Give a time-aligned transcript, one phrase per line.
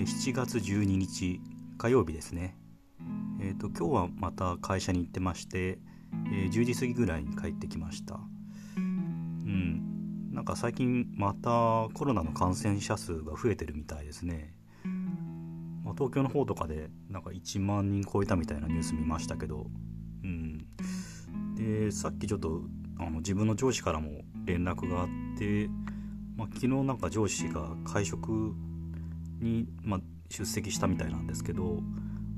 [0.00, 1.40] ー、7月12日
[1.78, 2.56] 火曜日ですね。
[3.40, 5.78] えっ、ー、と今日はまた会社に行ってまして、
[6.32, 8.20] えー、10時過ぎぐらいに帰ってきました。
[8.76, 14.54] うん、なんか最近またコロナの感染者数が増えてるみたいですね。
[15.84, 19.66] まあ、東京の方とかでなんか1万人超えたみたいなニュース見ましたけど、
[20.22, 20.66] うん、
[21.56, 22.62] でさっきちょっと
[22.98, 25.08] あの自分の上司からも連絡があっ
[25.38, 25.68] て、
[26.36, 28.54] まあ、昨日なんか上司が会食
[29.40, 31.80] に、まあ、出席したみたいなんですけど、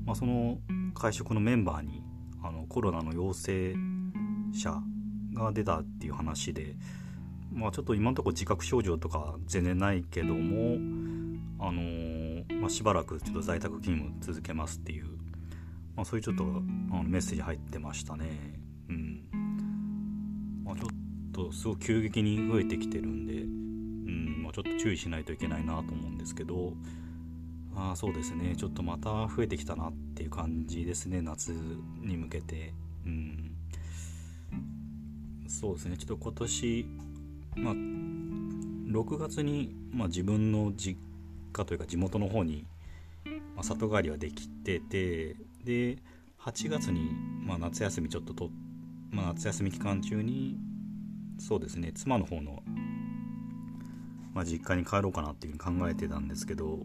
[0.05, 0.59] まあ、その
[0.93, 2.03] 会食のメンバーに
[2.43, 3.75] あのコロナの陽性
[4.53, 4.81] 者
[5.33, 6.75] が出たっていう話で、
[7.51, 10.77] まあ、ちょっと今のところ自覚症状とか全然ないけども、
[11.59, 15.05] あのー、まあ、しばらくちょっと在宅勤務続けますっていう、
[15.95, 16.47] まあ、そういうちょっとあ
[16.97, 18.25] のメッセージ入ってましたね。
[18.89, 19.23] うん
[20.63, 20.89] ま、ちょっ
[21.31, 26.73] とすごく急激に増えてきてるんで、うんまあ、ちょっと注意しないといけないなと思うんですけど、
[27.75, 28.55] あそうですね。
[28.55, 31.21] ちょっとまた増えてきたなっていう感じですね。
[31.21, 31.49] 夏
[32.01, 32.73] に向けて。
[33.05, 33.51] うん。
[35.47, 35.97] そうですね。
[35.97, 36.85] ちょっと今年
[37.55, 40.99] まあ6月に、まあ、自分の実
[41.51, 42.65] 家というか地元の方に、
[43.55, 45.97] まあ、里帰りはできててで
[46.39, 47.09] 8月に、
[47.43, 48.49] まあ、夏休みちょっとと、
[49.09, 50.57] まあ、夏休み期間中に
[51.39, 51.91] そうですね。
[51.93, 52.61] 妻の方の、
[54.33, 56.79] まあ、実家に帰ろうかなっていうふうに考えてたんですけど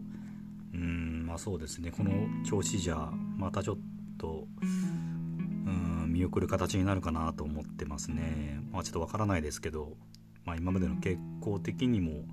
[0.79, 1.91] うんまあそうですね。
[1.91, 2.11] この
[2.45, 3.77] 調子じゃまたちょっ
[4.17, 8.61] とうん見送る形になるかなと思ってますね。
[8.71, 9.97] まあちょっとわからないですけど、
[10.45, 12.23] まあ、今までの傾向的にも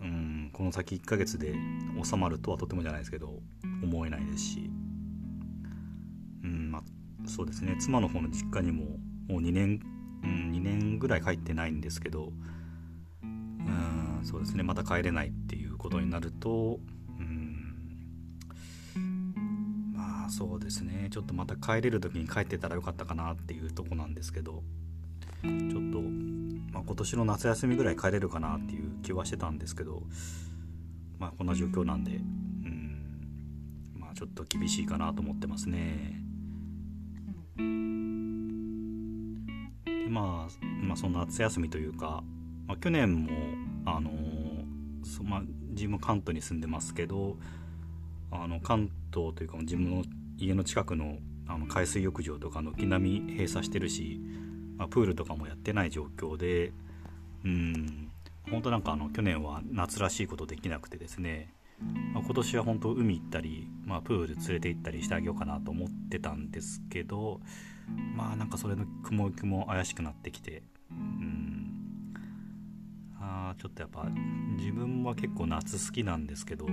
[0.00, 1.54] うんこの先1ヶ月で
[2.02, 3.40] 収まるとはとてもじゃないですけど
[3.82, 4.70] 思えないですし。
[6.42, 6.82] うんまあ
[7.26, 7.76] そうですね。
[7.78, 8.84] 妻の方の実家にも
[9.28, 9.80] もう2年、
[10.24, 12.32] うん、2年ぐらい帰ってないんですけど
[13.22, 14.64] うんそうですね。
[14.64, 16.80] また帰れないっていうことになると
[20.28, 21.08] そうですね。
[21.10, 24.62] ちょっとまた帰れる時に帰ってたらよかったかなっていうとこなんですけど。
[25.42, 26.00] ちょっと、
[26.72, 30.02] まあ、今年の夏休みぐらい帰れるかなっていう気はしてたんですけど。
[31.18, 32.12] まあこんな状況なんで。
[32.12, 33.20] うん。
[33.94, 36.22] まあちょっと厳しいかなと思ってますね。
[40.08, 42.22] でまあ、まあ、その夏休みというか、
[42.66, 43.30] まあ、去年も
[43.84, 44.10] あの
[45.04, 47.36] そまあ、自分関東に住んでますけど
[48.30, 50.04] あの関東というか自分の
[50.38, 54.20] 家の近くのあの海水浴場とか軒並み閉鎖してるし、
[54.76, 56.72] まあ、プールとかもやってない状況で
[57.44, 58.10] うん
[58.50, 61.54] 本当なんかあの去年は夏らしいことできなくてですね、
[62.12, 67.40] まあ、今年は本当海行ったり、まあ、プール連れて行ったりしてあげようかなと思ってたんですけど
[68.14, 71.48] まあなんかそれの雲行きも怪しくなってきてうん。
[73.20, 74.06] あちょっとやっぱ
[74.56, 76.66] 自分は結構夏好きなんですけど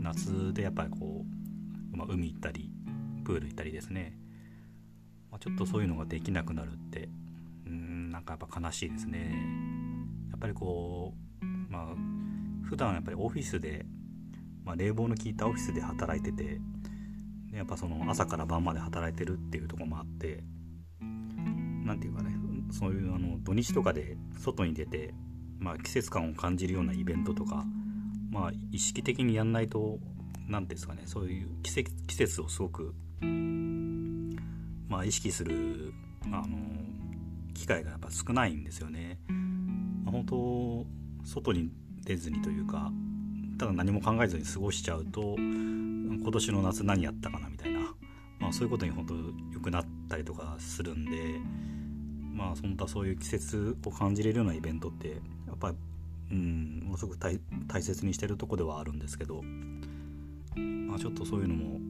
[0.00, 1.39] 夏でやっぱりこう、
[1.92, 2.70] まあ、海行ったり
[3.24, 4.16] プール行ったりですね、
[5.30, 7.08] まあ、ちょっとそういうのができなくなるって
[7.66, 9.32] うんなんかやっぱ悲しいですね。
[10.30, 11.94] やっぱりこうまあ
[12.64, 13.84] 普段やっぱりオフィスで、
[14.64, 16.60] まあ、冷房の効いたオフィスで働いてて
[17.52, 20.44] やっぱその朝から晩まで働いてるっていうとこもあって
[21.84, 22.36] 何て言うかね
[22.70, 25.12] そういうあの土日とかで外に出て、
[25.58, 27.64] まあ、季節感を感じるようなイベントとか、
[28.30, 29.98] まあ、意識的にやんないと
[30.50, 32.92] 何ですかねそういう季節季節をすごく
[34.88, 35.94] まあ意識する
[36.26, 36.58] あの
[37.54, 39.18] 機会がやっぱ少ないんですよね。
[40.04, 40.86] まあ、本当
[41.24, 41.70] 外に
[42.04, 42.90] 出ずにというか
[43.58, 47.80] ただ何も考えずに過ごしちゃうと今年の夏何やったかなみたいな、
[48.38, 49.14] まあ、そういうことに本当
[49.52, 51.10] 良くなったりとかするんで
[52.32, 55.08] まあ本当はそういう季節を感じれるようなイベントって
[55.46, 55.76] やっぱり
[56.32, 59.42] うんものすごく大切にしてるとこではあるんですけど
[60.56, 61.80] まあ、ちょっとそういうのも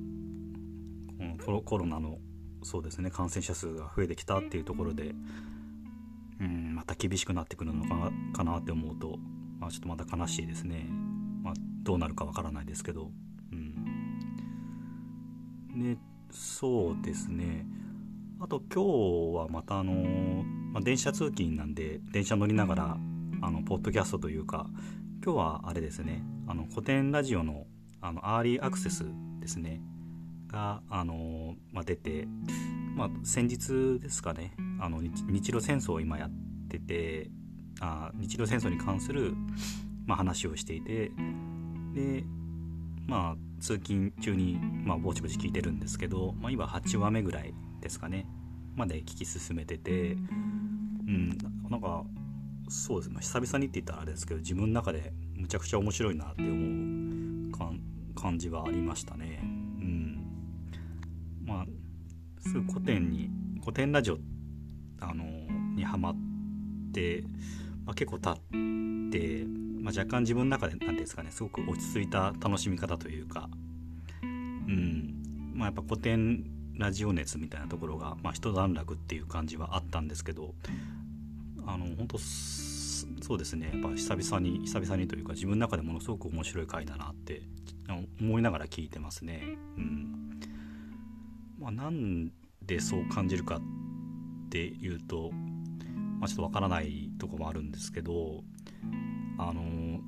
[1.45, 2.19] このコロナの
[2.63, 5.15] そうですね感染者数が増えてきたっていうところで
[6.41, 9.19] うんまた厳しくなってくるのかかなって思うと、
[9.59, 10.87] まあ、ちょっとまた悲しいですね、
[11.43, 13.11] まあ、どうなるかわからないですけど、
[13.53, 13.75] うん、
[15.79, 15.99] で
[16.31, 17.67] そうですね。
[18.43, 18.85] あと今
[19.33, 19.93] 日はまたあの、
[20.73, 22.97] まあ、電車通勤なんで電車乗りながら
[23.43, 24.67] あのポッドキャストというか
[25.23, 26.25] 今日はあれですね。
[26.47, 27.67] あの古典ラジオの
[28.01, 29.05] あのアーリーアクセス
[29.41, 29.81] ですね。
[30.49, 32.27] が、あのまあ、出て、
[32.97, 34.55] まあ、先日ですかね。
[34.81, 36.31] あの日露戦争を今やっ
[36.69, 37.31] てて
[37.81, 39.35] あ日露戦争に関する、
[40.07, 41.13] まあ、話をしていて
[41.95, 42.25] で
[43.07, 48.27] まあ通勤中に、まあ、ぼちぼち聞いてるんですけど、まあ、今8話目ぐらいですかね。
[48.77, 51.39] まで聞き進めててうん
[51.69, 52.05] なんか
[52.69, 57.81] そうですね、久々にって言ったらあれですけど自分の中でむちゃくちゃ面白いなって思う感
[58.21, 59.41] 感じはありましたね。
[59.43, 60.25] うん。
[61.45, 61.67] まあ
[62.41, 63.31] すぐ古典に
[63.61, 64.19] 古典ラジオ
[65.01, 65.25] あの
[65.75, 66.17] にハマっ
[66.93, 67.25] て、
[67.87, 69.45] まあ、結構経って、
[69.81, 73.49] まあ、若干自分の中で何ですかねすごく落ち着いた楽しみ方というか
[74.23, 75.53] うん。
[75.55, 76.45] まあやっぱ古典
[76.77, 80.55] ラジオ熱みたいなところが、まあ、一段落っていう感じはあったんですけど
[81.67, 83.71] あの本当そうですね。
[83.73, 87.43] やっぱ久々に久々にというか自分の中でものすごく面白い回だなって
[87.97, 89.43] 思いながら聞いてますね。
[89.77, 90.41] うん。
[91.59, 92.31] まあ、なん
[92.63, 95.31] でそう感じるかっていうと、
[96.21, 98.43] まあ、ちょっとわからないとこもあるんですけど
[99.39, 100.01] あの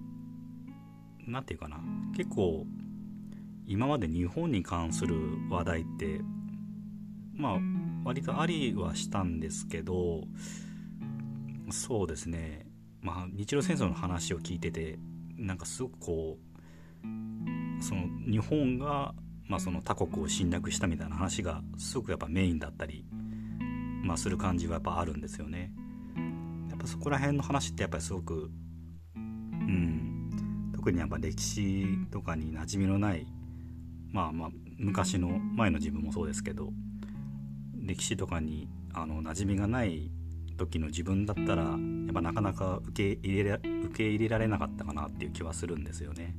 [1.27, 1.81] 何て言うかな。
[2.17, 2.67] 結構
[3.67, 5.17] 今まで日本に関する
[5.51, 6.21] 話題って
[7.35, 7.59] まあ
[8.05, 10.25] 割とありはしたんですけど
[11.71, 12.67] そうですね。
[13.01, 14.99] まあ日露戦争の話を聞いてて
[15.37, 17.07] なんかすごくこう
[17.83, 19.15] その日本が、
[19.47, 23.05] まあ、その他国を侵略したみたいな話がすごくやっぱメインだったり、
[24.05, 25.73] まあ、する感じはやっぱあるんですよね。
[26.71, 28.51] やっぱそこら辺の話ってやっぱりすごく
[29.15, 33.27] うん特にやっぱ歴史とかに馴染みのない
[34.11, 34.49] まあまあ
[34.79, 36.71] 昔の前の自分もそうですけど
[37.75, 40.11] 歴史とかにあの馴染みがない
[40.57, 41.77] 時の自分だったらやっ
[42.13, 46.35] ぱなかなか受け入れ受け入れられなかったかなっていう気はするんですよね。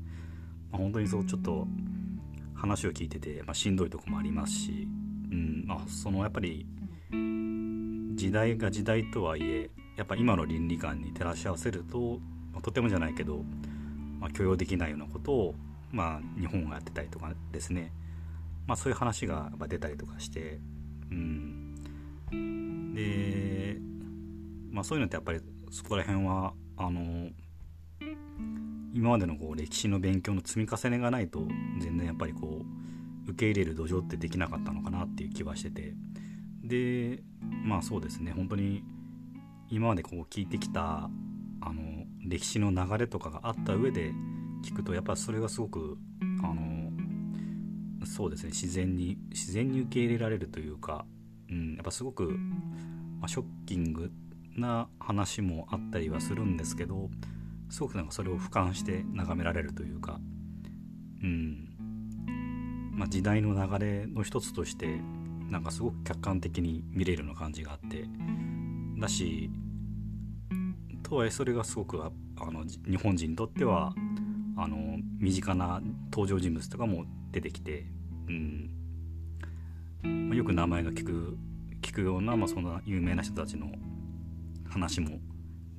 [0.73, 1.67] まあ、本当にそうちょっと
[2.55, 4.87] 話を聞いてて、まあ、しんどいとこもありますし、
[5.31, 6.65] うんまあ、そのやっぱり
[8.15, 12.19] 時代が時代とはいえやっぱ今の倫理観に照らし合わせると、
[12.51, 13.43] まあ、とてもじゃないけど、
[14.19, 15.55] まあ、許容できないようなことを、
[15.91, 17.91] まあ、日本がやってたりとかですね、
[18.65, 20.59] まあ、そういう話が出たりとかして、
[21.11, 21.75] うん、
[22.95, 23.77] で
[24.73, 27.29] まあ、そういうのってやっぱりそこら辺はあの
[28.93, 31.39] 今までのこう歴史の勉強の積み重ねがないと
[31.79, 32.61] 全然やっぱりこ
[33.27, 35.93] う受け入れる土壌ってできなかったのかなっていう気はしてて。
[36.63, 37.21] で
[37.65, 38.31] まあそうですね。
[38.31, 38.83] 本当に
[39.69, 41.09] 今までこう聞いてきた
[41.61, 44.13] あの歴史の流れとかがあった上で
[44.63, 45.97] 聞くとやっぱそれがすごく
[46.43, 46.91] あの
[48.05, 48.49] そうですね。
[48.49, 51.05] 自然に自然に受け入れられるというか、
[51.49, 52.29] うん、やっぱすごく、
[53.19, 54.11] まあ、ショッキング
[54.55, 57.09] な話もあったりはするんですけど
[57.73, 60.19] すごくなんかそれを俯瞰して眺められるというか。
[61.23, 61.69] うん。
[62.91, 64.99] まあ時代の流れの一つとして
[65.49, 68.05] なんかすごく客観的に見れるような感じがあって。
[68.99, 69.49] だし
[71.01, 72.11] とはいえそれがすごくあ
[72.51, 73.95] の日本人にとっては
[74.55, 75.81] あの身近な
[76.11, 77.87] 登場人物とかも出てきて、
[78.27, 78.69] うん。
[80.27, 81.39] まあ、よく名前が聞く
[81.81, 83.71] 聞くような、まあ、そんな有名な人たちの
[84.69, 85.17] 話も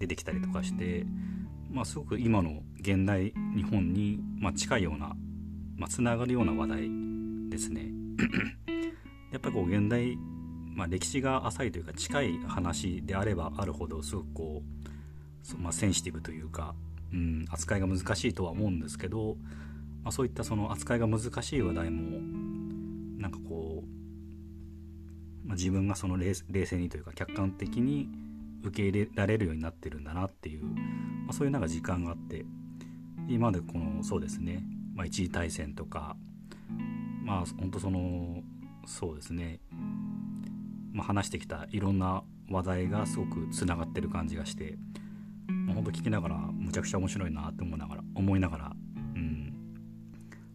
[0.00, 1.06] 出てきたりとかして、
[1.74, 5.16] まあ、すごく今の現代日本に、まあ、近いような、
[5.76, 6.90] まあ、つながるような話題
[7.50, 7.90] ですね。
[9.32, 10.16] やっぱりこう現代、
[10.72, 16.76] まあ、歴史が浅いというか近い話であればあるほどすごくこう、まあ、センシティブというか、
[17.12, 19.36] うん、扱いが難しいとは思うんですけど、
[20.04, 22.20] まあ、そういったその扱いが難しい話題も
[23.18, 23.82] なんかこ
[25.44, 28.08] う、まあ、自分がその冷静にというか客観的に
[28.64, 32.44] 受け入れられるようになってるんだなっていう、まあ、そういうなんか時間があって
[33.28, 36.16] 今までこのそうですね、まあ、一次大戦とか
[37.22, 38.42] まあ本当その
[38.86, 39.60] そうですね、
[40.92, 44.76] まあ、話してきたいろんな話題がすごくつながってる感じがして、
[45.48, 48.72] まあ、本当聞きながらむちゃくちゃ面白いなって思いながら思いながら、
[49.14, 49.52] うん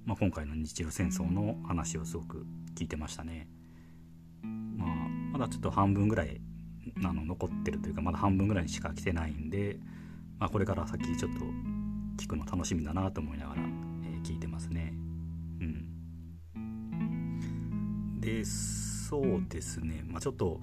[0.06, 3.48] まあ、今回の日露戦争の話をすごく聞いてましたね。
[4.44, 4.90] まあ、
[5.34, 6.40] まだちょっと半分ぐらい
[7.04, 9.80] あの残ってるというかまだ半分ぐらいにしか来てないんで、
[10.38, 11.40] まあ、これから先ちょっと
[12.22, 14.94] 聞くの楽しみだなと思いながら、えー、聞いてますね。
[16.56, 20.62] うん、でそうですね、まあ、ちょっと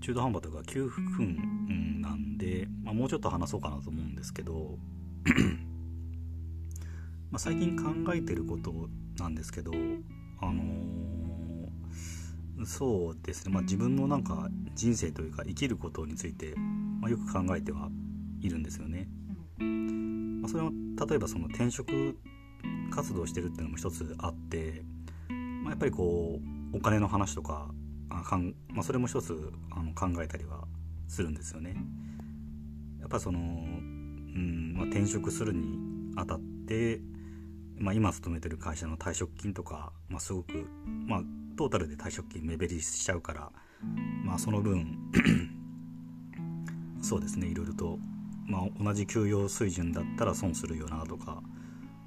[0.00, 4.78] 中途半端というか9分なんで、まあ、もうちょっと話そうかなと思うんですけど
[7.30, 9.72] まあ最近考えてることなんですけど
[10.40, 11.07] あのー
[12.66, 16.54] そうですね、まあ、自分のなんか人生というか生きることについて、
[17.00, 17.88] まあ、よく考えては
[18.40, 19.08] いるんですよね。
[19.58, 20.70] まあ、それは
[21.08, 22.18] 例えばその転職
[22.90, 24.82] 活動してるっていうのも一つあって、
[25.62, 26.40] まあ、やっぱりこ
[26.72, 27.68] うお金の話とか
[28.10, 30.64] あかん、まあ、それも一つあの考えたりは
[31.08, 31.76] するんですよね。
[33.00, 35.78] やっぱその、うんまあ、転職するに
[36.16, 37.00] あたって、
[37.78, 40.68] まあ、今勤めてる会社の退職金とか、まあ、すごく、
[41.06, 41.22] まあ、
[41.58, 43.50] トータルで退職金目減りしちゃうから、
[44.24, 44.96] まあ、その分
[47.02, 47.98] そうですねいろいろと、
[48.46, 51.42] まあ、同じ給与水準だったら損するよなとか、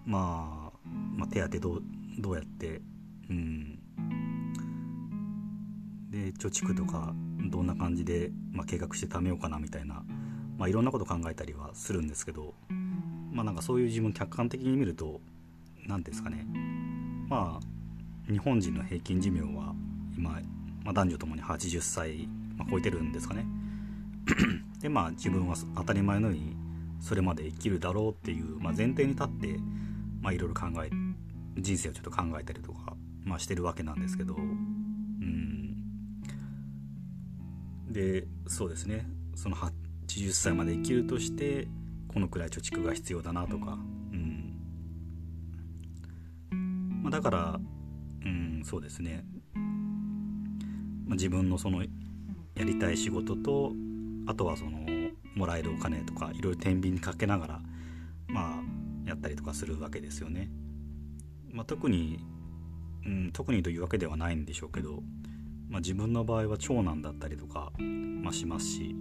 [0.05, 1.83] まあ、まあ手当どう
[2.17, 2.81] どうやって
[3.29, 3.77] うん。
[6.09, 7.13] で貯蓄とか
[7.49, 10.03] どんな感じで、まあ、計画して貯めようかなみたいな、
[10.57, 12.53] まあ、いろんなこと考えたりはするんですけど
[13.31, 15.19] まあなんかそういう自分客観的に見ると
[15.87, 16.45] 何ですかね。
[17.27, 17.70] まあ
[18.29, 19.73] 日本人の平均寿命は
[20.17, 20.39] 今、
[20.83, 23.45] まあ、男女ともに80歳、まあ、超えてるんですかね。
[24.79, 26.55] でまあ自分は当たり前のように
[26.99, 29.59] それまで生きるだろうっていう、まあ、前提に立って
[30.21, 30.89] まあいろいろ考え
[31.57, 34.35] 人生をちょっと考えたりとか、まあ、してるわけなんですけど。
[34.35, 35.75] うん。
[37.89, 39.05] でそうですね。
[39.35, 41.67] その80歳まで生きるとして
[42.07, 43.77] このくらい貯蓄が必要だなとか、
[44.11, 44.53] うん。
[47.03, 47.59] まあ、だから、
[48.25, 49.25] うん、そうですね、
[51.05, 51.87] まあ、自分のそのや
[52.63, 53.73] りたい仕事と
[54.27, 54.85] あとはその
[55.35, 57.61] もらえるお金とかいろいろ天秤にかけながら
[58.27, 60.49] まあやったりとかするわけですよね。
[61.51, 62.19] まあ、特に、
[63.05, 65.01] うん、特にというわけではないんでしょうけど、
[65.69, 68.95] まあ、自分の場合は長男だったりとか、まあ、しますし、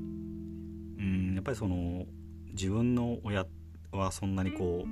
[0.99, 2.07] うん、やっぱりその
[2.53, 3.47] 自分の親
[3.93, 4.89] はそんなにこう、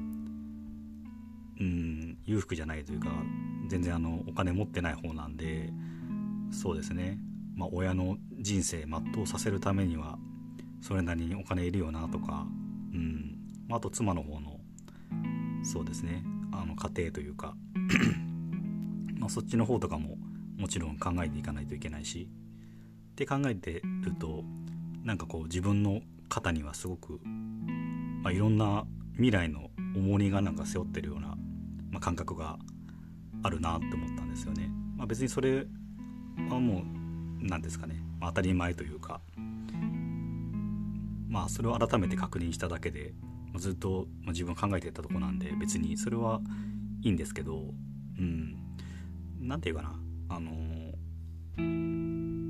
[1.61, 3.09] うん、裕福じゃないというか
[3.69, 5.73] 全然あのお金持ってない方なんで
[6.51, 7.19] そうですね、
[7.57, 10.19] まあ、親の人生全うさせるためには
[10.81, 12.47] それなりにお金いるよなとか、
[12.95, 13.37] うん。
[13.71, 14.61] あと妻の方の
[15.65, 16.23] そうですね。
[16.53, 17.55] あの家庭というか
[19.19, 20.17] まあそっちの方とかも
[20.57, 22.29] もちろん考えていかないといけないし
[23.13, 24.45] って考えてると
[25.05, 27.21] なんかこう自分の肩にはすごく、
[28.23, 31.37] まあ、いろんな未来の重荷がなんか背負ってるような、
[31.91, 32.59] まあ、感覚が
[33.43, 34.71] あるなって思ったんですよね。
[34.97, 35.67] まあ、別にそれ
[36.51, 36.85] はもう
[37.41, 39.21] 何ですかね、まあ、当たり前というか。
[41.29, 43.13] まあそれを改めて確認しただけで
[43.53, 46.41] まずっとま自分考えてたとこなんで別にそれは
[47.03, 47.75] いいんですけど
[48.19, 48.57] うん。
[49.41, 50.01] 何て言うかな。
[50.31, 50.51] あの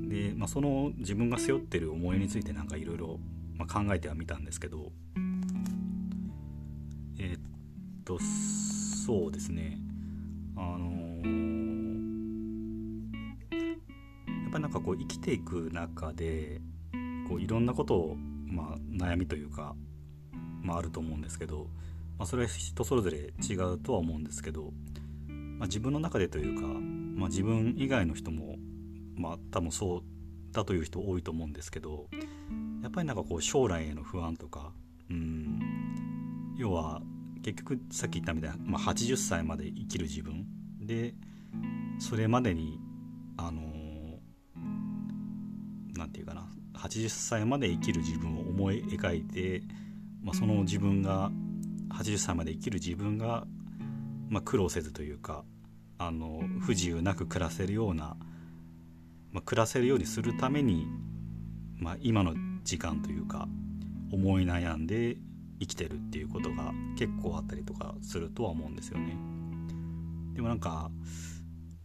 [0.09, 3.19] で、まあ、その自分が背負ってる思いについてなんかいろいろ
[3.59, 4.91] 考えてはみたんですけど
[7.19, 7.39] えー、っ
[8.03, 8.17] と
[9.09, 9.79] そうですね。
[10.55, 10.87] あの
[13.49, 16.61] やっぱりなんかこう生きていく中で
[17.27, 19.75] こういろんなことを、まあ、悩みというか
[20.61, 21.69] まあ、あると思うんですけど、
[22.19, 24.73] まあ、それは人それぞれ違うとは思うんですけど、
[25.57, 28.57] まあ、自分の中でというか、まあ、自分以外の人も、
[29.15, 30.03] まあ、多分そう
[30.51, 32.05] だという人多いと思うんですけど
[32.83, 34.71] やっぱりなんかこう将来への不安とか
[35.09, 35.59] うん
[36.57, 37.01] 要は
[37.43, 40.45] 結局さっき言ったみたいな、まあ、80歳まで生きる自分。
[40.81, 41.13] で
[41.99, 42.79] それまでに
[43.37, 43.61] あの
[45.95, 49.63] 何、て言うかな80歳まで生きる自分を思い描いて
[50.23, 51.31] まあ、その自分が
[51.89, 53.45] 80歳まで生きる自分が、
[54.29, 55.43] まあ、苦労せずというか
[55.97, 58.15] あの不自由なく暮らせるような、
[59.31, 60.87] まあ、暮らせるようにするために、
[61.77, 63.47] まあ、今の時間というか
[64.11, 65.17] 思い悩んで
[65.59, 69.17] 生きてるっていうことが結構あったりとかするとは思うんですよね。
[70.33, 70.89] でもなんか、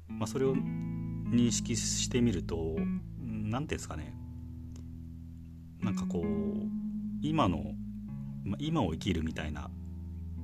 [0.09, 2.77] まあ、それを認識してみると
[3.19, 4.15] 何ていうんですかね。
[5.81, 6.25] なんかこう
[7.21, 7.73] 今の
[8.45, 9.71] ま今を生きるみたいな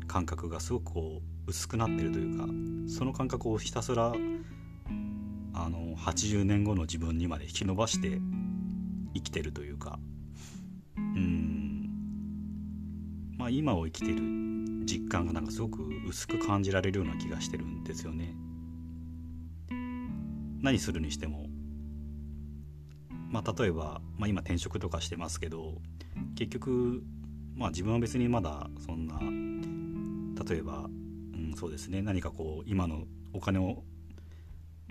[0.07, 2.47] 感覚がすごくこう薄くなってるというか
[2.89, 4.13] その感覚をひたすら
[5.53, 8.21] あの80年後の自分にまで引き伸ばして
[9.15, 9.99] 生きてるというか。
[10.97, 11.60] うん。
[13.41, 14.21] まあ今を生きてる
[14.85, 18.35] 実感がなんかすごく薄く感じられるような気がしてるんですよね。
[20.61, 21.47] 何するにしても
[23.31, 25.79] まあ例えば、まあ、今転職とかしてますけど
[26.37, 27.03] 結局
[27.57, 29.19] まあ自分は別にまだそんな
[30.45, 30.89] 例えば、う
[31.39, 33.85] ん、そうですね何かこう今のお金を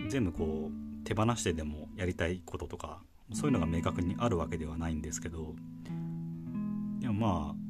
[0.08, 3.00] 全部こう手放してでもやりたいこととか
[3.32, 5.54] そういうのが明確にあるわけではないんですけど
[6.98, 7.69] でもまあ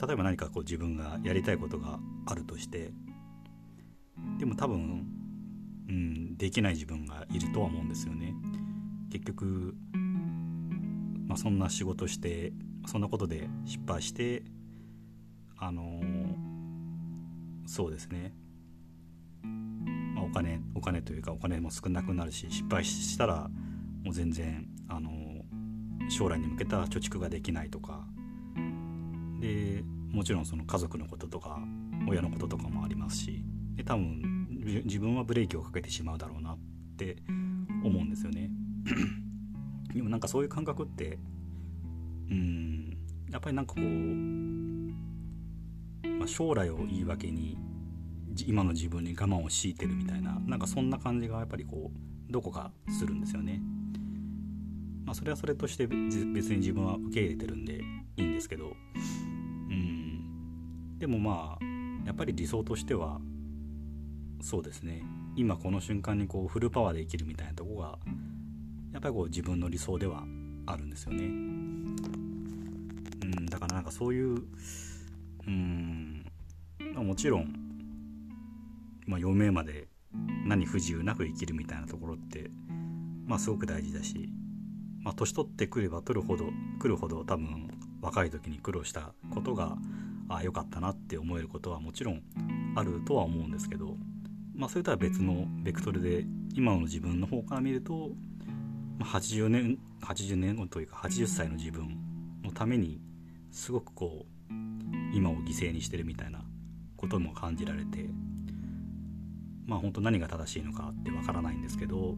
[0.00, 2.92] 例えば何かこう自分がやりたいことがあるとして
[4.38, 5.06] でも多分、
[5.88, 8.34] うん、できない自分がいるとは思うんですよね。
[9.10, 9.74] 結局、
[11.26, 12.52] まあ、そんな仕事して
[12.86, 14.42] そんなことで失敗して
[15.56, 16.02] あの、
[17.66, 18.34] そうですね、
[20.14, 23.48] まあ、お金お金というかお金も少なくなるし失敗したら
[24.04, 25.10] もう全然、あの、
[26.10, 28.06] 将来に向けた貯蓄ができないとか
[29.44, 31.58] でもちろんその家族のこととか
[32.08, 33.44] 親のこととかもありますし
[33.76, 34.48] で多分
[34.86, 36.58] 自分はブレーキをかけてしまうだろうなっ
[36.96, 37.18] て
[37.84, 38.50] 思うんですよね。
[39.92, 41.18] でもなんかそういう感覚って
[42.30, 42.96] うん
[43.30, 43.84] やっぱりなんかこう、
[46.08, 47.58] まあ、将来を言い訳に
[48.46, 53.60] 今の自分に我慢を強いてるみたいななんかそんな感じがやっぱりこうどこかするんですよね。
[55.04, 55.94] まあ、それはそれとして別
[56.48, 57.82] に自分は受け入れてるんで
[58.16, 58.74] いいんですけど
[60.98, 61.64] でもまあ
[62.06, 63.20] やっぱり理想としては
[64.40, 65.02] そうですね
[65.36, 67.98] 今この瞬間にこうフルパワーで生きるみたいなとこが
[68.92, 70.24] やっぱりこう自分の理想では
[70.66, 71.24] あるんですよね。
[71.24, 71.26] う
[73.26, 74.42] んだからなんかそういう
[75.46, 76.24] うん
[76.94, 77.52] もちろん、
[79.06, 79.88] まあ、余命まで
[80.46, 82.50] 何不自由なく生きるみたいなところって
[83.26, 84.28] まあすごく大事だし、
[85.00, 86.44] まあ、年取ってくれば取るほど
[86.80, 87.68] 来るほど多分
[88.00, 89.76] 若い時に苦労したことが
[90.28, 92.22] ああよかったなって思えることはもちろん
[92.76, 93.96] あるとは思うんですけど、
[94.54, 98.10] まあ、それとは別のベクトルで今の自分の方から見ると、
[98.98, 101.96] まあ、80年80年後というか80歳の自分
[102.42, 103.00] のために
[103.50, 104.54] すごくこう
[105.14, 106.44] 今を犠牲にしてるみたいな
[106.96, 108.08] ことも感じられて
[109.66, 112.16] まあ本当何が正しいのかってわからないんですけど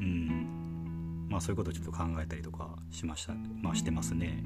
[0.00, 4.42] うんまあそういうことをちょっと考えたりとかしましたまあしてますね。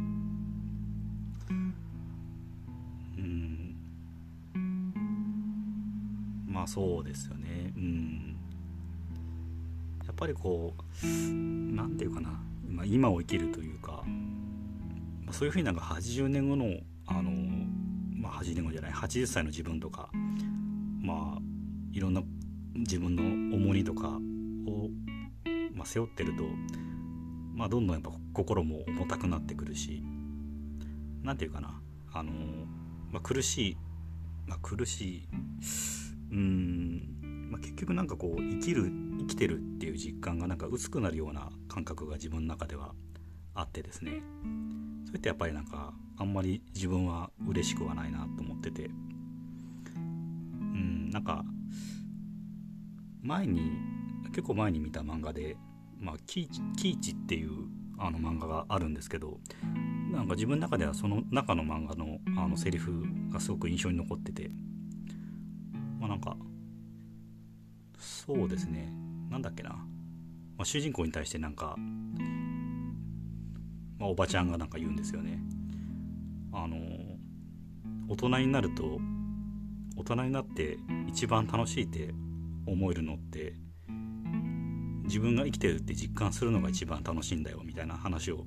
[6.65, 7.73] あそうですよね。
[7.77, 8.37] うん。
[10.07, 12.41] やっぱりこう何て言うかな。
[12.69, 14.05] 今今を生きるというか
[15.31, 17.31] そういうふうになんか80年後のあの
[18.17, 20.11] まあ80年後じゃない80歳の自分とか
[21.01, 21.43] まあ
[21.93, 22.23] いろんな
[22.75, 23.23] 自分の
[23.57, 24.09] 重荷とか
[24.67, 24.89] を、
[25.73, 26.43] まあ、背負ってると、
[27.55, 30.03] まあ、どんどんやっぱ心も重たくなってくるし
[31.23, 31.81] 何て言うかな。
[32.13, 32.33] あの、
[33.13, 33.77] まあ、苦しい、
[34.47, 35.29] まあ、苦しい
[36.35, 42.93] うん、まあ、結局なんかこう生きる生きてるっていう実感がなんか薄くなるような感覚が自分の中では
[43.55, 44.21] あってですね。
[45.07, 48.91] それってやっぱりなんかあんまり自分は嬉しくはないなと思ってて。
[50.57, 51.45] うんなんか
[53.23, 53.71] 前に
[54.31, 55.57] 結構前に見た漫画で
[56.01, 57.51] 「まあ、キーチキーチ」っていう
[57.97, 59.39] あの漫画があるんですけど
[60.11, 64.51] なんか自分の中ではその中の漫画のあのセリフがすごく印象に残ってて。
[66.05, 66.37] まあなんか
[67.99, 68.93] そうですね。
[69.31, 69.79] なんだっけな、ま
[70.59, 71.77] あ、主人公に対してなんか、
[73.99, 75.41] まあ、おばちゃんがなんか言うんですよね。
[76.53, 76.77] あの
[78.07, 78.99] 大人になると
[79.97, 80.77] 大人になって
[81.09, 82.13] 一番楽しいって
[82.67, 83.55] 思えるのって
[85.05, 88.45] 自分が生きてるって実感するのが一番楽しいんだよみたいな話を、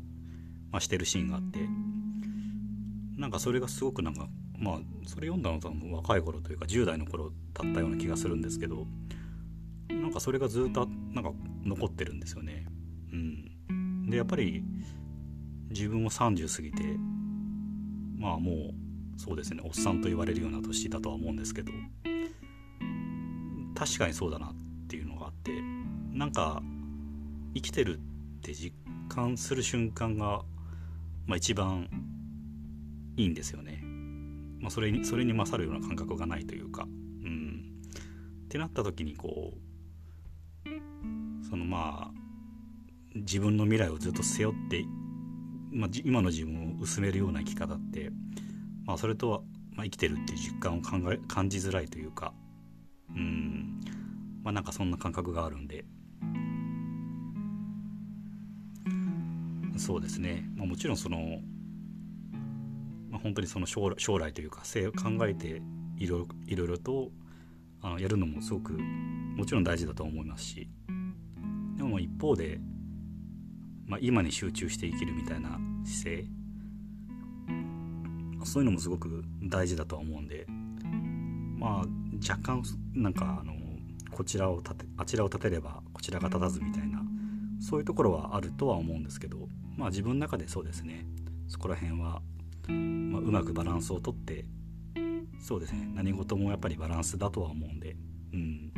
[0.70, 1.68] まあ、してるシーンがあって。
[3.18, 8.88] なんかそれがすごくなんかまあそれ読んだのと若い頃というか10代の頃だったような気がするんですけど
[9.90, 11.32] なんかそれがずっとなんか
[11.64, 12.66] 残ってるんですよね。
[13.12, 14.64] うん、でやっぱり
[15.70, 16.84] 自分も30過ぎて
[18.18, 21.72] まあもうそうですねおっさんと言われるような年だとは思うんですけど
[23.76, 24.56] 確かにそうだなっ
[24.88, 25.52] ていうのがあって
[26.14, 26.62] なんか
[27.54, 28.02] 生きてるっ
[28.42, 28.76] て実
[29.10, 30.44] 感する瞬間が、
[31.26, 31.90] まあ、一番
[33.18, 33.87] いいんですよね。
[34.60, 36.84] まあ、それにそれに勝るような感覚がないというか。
[36.84, 37.74] うん、
[38.46, 39.54] ってなった時にこ
[40.66, 42.20] うそのまあ
[43.16, 44.86] 自分の未来をずっと背負って
[45.72, 48.10] まあ、今の自分を薄めるような生き方って、
[48.86, 49.42] まあ、それとは、
[49.74, 52.34] まあ、生きてるっていう実感を考え感じづらいというか
[53.10, 53.82] うん。
[54.44, 55.86] まあなんかそんな感覚があるんで。
[59.78, 61.40] そうですね、まあ、もちろんその、
[63.28, 65.62] 本当にその将来というか考えて
[65.98, 67.12] いろいろいろと
[67.82, 70.70] あのやるのもすごくもちろん大事だと思いますし
[71.78, 72.60] でも一方で
[73.86, 76.26] まあ、今に集中して生きるみたいな姿勢
[78.44, 80.46] そういうのもすごく大事だとは思うんで
[81.58, 81.86] まあ
[82.30, 82.64] 若干
[82.94, 83.54] なんかあの
[84.12, 87.02] こちらを立てあちらを立てればこちらが立たずみたいな
[87.62, 91.06] そういうところはあるとは思うんですけどまあ自分の中でそうですね。
[91.48, 92.22] そこら辺は、
[92.68, 94.46] まあ、うまくバランスをとって
[95.40, 95.90] そうですね。
[95.94, 97.96] 何事もやっぱりバランスだとは思うんで、
[98.34, 98.72] うん。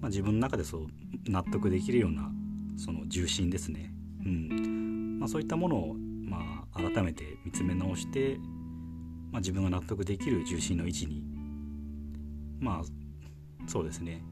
[0.00, 0.86] まあ、自分の中でそう
[1.26, 2.30] 納得できるような
[2.76, 3.92] その重心ですね、
[4.24, 5.18] うん。
[5.20, 8.38] まあ、そういったものを、まあ、改めて見つめ直して、
[9.30, 11.24] まあ、自分が納得できる重心の位置に
[12.60, 14.22] まあそうですね、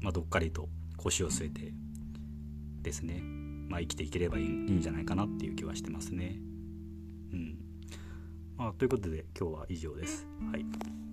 [0.00, 1.72] まあ、どっかりと腰を据えて
[2.82, 3.20] ですね、
[3.68, 6.47] まあ、生きていければいいいいんじゃないかなっていう気はしてますね。
[7.32, 7.58] うん
[8.56, 10.26] まあ、ということで今日は以上です。
[10.50, 11.07] はい